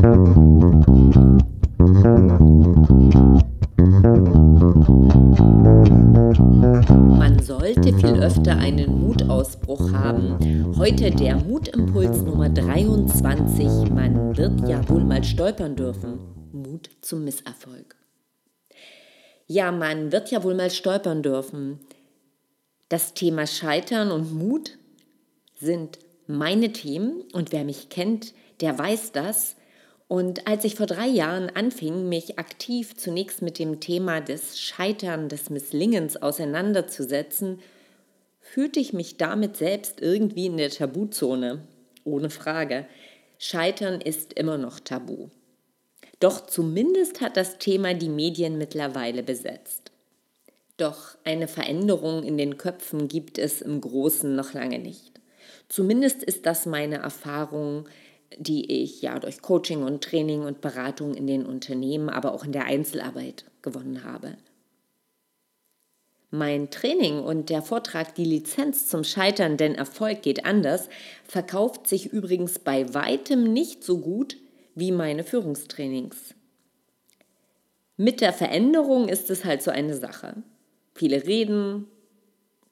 [0.00, 0.20] Man
[7.42, 10.76] sollte viel öfter einen Mutausbruch haben.
[10.76, 13.90] Heute der Mutimpuls Nummer 23.
[13.90, 16.20] Man wird ja wohl mal stolpern dürfen.
[16.52, 17.96] Mut zum Misserfolg.
[19.48, 21.80] Ja, man wird ja wohl mal stolpern dürfen.
[22.88, 24.78] Das Thema Scheitern und Mut
[25.56, 29.56] sind meine Themen und wer mich kennt, der weiß das.
[30.08, 35.28] Und als ich vor drei Jahren anfing, mich aktiv zunächst mit dem Thema des Scheitern,
[35.28, 37.60] des Misslingens auseinanderzusetzen,
[38.40, 41.62] fühlte ich mich damit selbst irgendwie in der Tabuzone.
[42.04, 42.86] Ohne Frage.
[43.38, 45.28] Scheitern ist immer noch tabu.
[46.20, 49.92] Doch zumindest hat das Thema die Medien mittlerweile besetzt.
[50.78, 55.20] Doch eine Veränderung in den Köpfen gibt es im Großen noch lange nicht.
[55.68, 57.86] Zumindest ist das meine Erfahrung,
[58.36, 62.52] die ich ja durch Coaching und Training und Beratung in den Unternehmen, aber auch in
[62.52, 64.36] der Einzelarbeit gewonnen habe.
[66.30, 70.90] Mein Training und der Vortrag Die Lizenz zum Scheitern, denn Erfolg geht anders,
[71.24, 74.36] verkauft sich übrigens bei weitem nicht so gut
[74.74, 76.34] wie meine Führungstrainings.
[77.96, 80.42] Mit der Veränderung ist es halt so eine Sache.
[80.94, 81.86] Viele reden,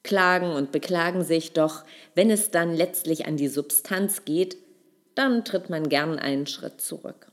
[0.03, 4.57] klagen und beklagen sich, doch wenn es dann letztlich an die Substanz geht,
[5.17, 7.33] dann tritt man gern einen Schritt zurück.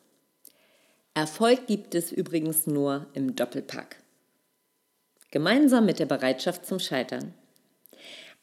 [1.14, 3.98] Erfolg gibt es übrigens nur im Doppelpack.
[5.30, 7.34] Gemeinsam mit der Bereitschaft zum Scheitern.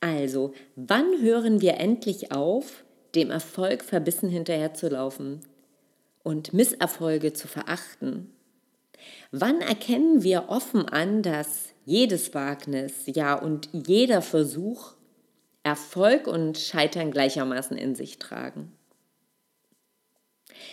[0.00, 5.40] Also, wann hören wir endlich auf, dem Erfolg verbissen hinterherzulaufen
[6.22, 8.32] und Misserfolge zu verachten?
[9.32, 14.94] Wann erkennen wir offen an, dass jedes Wagnis, ja und jeder Versuch
[15.62, 18.72] Erfolg und Scheitern gleichermaßen in sich tragen?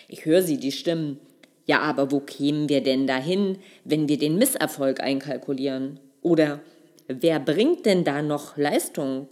[0.07, 1.19] Ich höre sie, die Stimmen.
[1.65, 5.99] Ja, aber wo kämen wir denn dahin, wenn wir den Misserfolg einkalkulieren?
[6.21, 6.61] Oder
[7.07, 9.27] wer bringt denn da noch Leistung?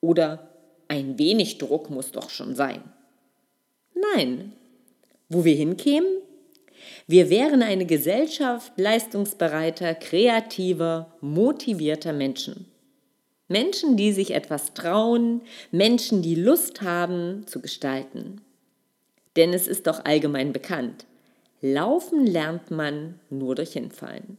[0.00, 0.48] Oder
[0.88, 2.82] ein wenig Druck muss doch schon sein.
[4.14, 4.52] Nein.
[5.28, 6.08] Wo wir hinkämen?
[7.06, 12.66] Wir wären eine Gesellschaft leistungsbereiter, kreativer, motivierter Menschen.
[13.48, 15.42] Menschen, die sich etwas trauen,
[15.72, 18.40] Menschen, die Lust haben zu gestalten.
[19.36, 21.06] Denn es ist doch allgemein bekannt,
[21.60, 24.38] laufen lernt man nur durch Hinfallen.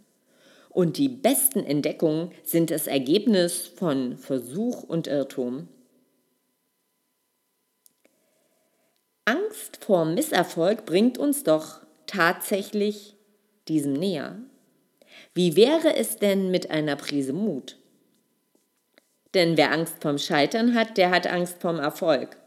[0.70, 5.68] Und die besten Entdeckungen sind das Ergebnis von Versuch und Irrtum.
[9.26, 13.16] Angst vor Misserfolg bringt uns doch tatsächlich
[13.68, 14.38] diesem näher.
[15.34, 17.78] Wie wäre es denn mit einer Prise Mut?
[19.34, 22.41] Denn wer Angst vom Scheitern hat, der hat Angst vom Erfolg.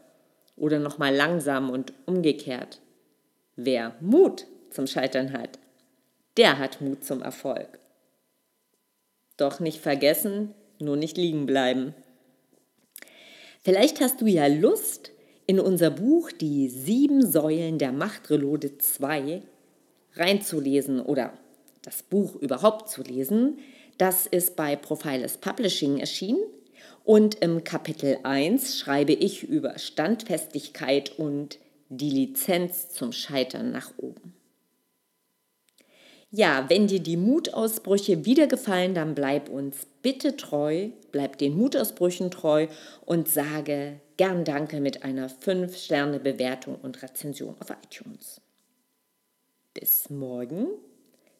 [0.55, 2.79] Oder nochmal langsam und umgekehrt.
[3.55, 5.59] Wer Mut zum Scheitern hat,
[6.37, 7.79] der hat Mut zum Erfolg.
[9.37, 11.93] Doch nicht vergessen, nur nicht liegen bleiben.
[13.61, 15.11] Vielleicht hast du ja Lust,
[15.47, 19.41] in unser Buch Die sieben Säulen der Macht-Relode 2
[20.15, 21.33] reinzulesen oder
[21.81, 23.59] das Buch überhaupt zu lesen.
[23.97, 26.43] Das ist bei Profiles Publishing erschienen
[27.03, 31.59] und im Kapitel 1 schreibe ich über Standfestigkeit und
[31.89, 34.33] die Lizenz zum Scheitern nach oben.
[36.31, 42.29] Ja, wenn dir die Mutausbrüche wieder gefallen, dann bleib uns bitte treu, bleib den Mutausbrüchen
[42.29, 42.67] treu
[43.05, 48.41] und sage gern Danke mit einer 5-Sterne-Bewertung und Rezension auf iTunes.
[49.73, 50.67] Bis morgen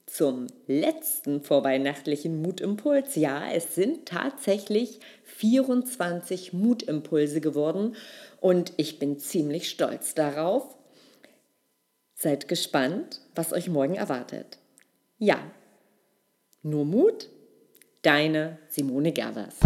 [0.06, 3.16] zum letzten vorweihnachtlichen Mutimpuls.
[3.16, 7.96] Ja, es sind tatsächlich 24 Mutimpulse geworden
[8.40, 10.76] und ich bin ziemlich stolz darauf.
[12.14, 14.60] Seid gespannt, was euch morgen erwartet.
[15.18, 15.40] Ja,
[16.62, 17.30] nur Mut,
[18.02, 19.60] deine Simone Gervers.